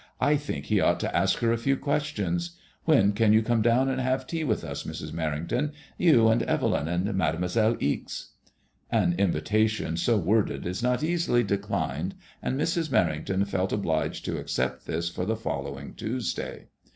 I 0.19 0.35
think 0.35 0.65
he 0.65 0.79
ought 0.81 0.99
to 1.01 1.15
ask 1.15 1.37
her 1.41 1.51
a 1.53 1.59
few 1.59 1.77
questions. 1.77 2.57
When 2.85 3.11
can 3.13 3.33
you 3.33 3.43
come 3.43 3.61
down 3.61 3.87
and 3.87 4.01
have 4.01 4.25
tea 4.25 4.43
with 4.43 4.63
us, 4.63 4.81
Mrs. 4.83 5.11
Merrington^ 5.11 5.73
you 5.95 6.27
and 6.27 6.41
Evelyn 6.41 6.87
and 6.87 7.05
Mademoi 7.09 7.51
selle 7.51 7.77
Ixe?" 7.79 8.31
An 8.89 9.13
invitation 9.19 9.95
so 9.97 10.17
worded 10.17 10.65
is 10.65 10.81
not 10.81 11.03
easily 11.03 11.43
declined, 11.43 12.15
and 12.41 12.59
Mrs. 12.59 12.91
Mer 12.91 13.13
rington 13.13 13.47
felt 13.47 13.71
obliged 13.71 14.25
to 14.25 14.39
accept 14.39 14.87
this 14.87 15.07
for 15.07 15.23
the 15.27 15.35
following 15.35 15.93
Tuesday. 15.93 16.69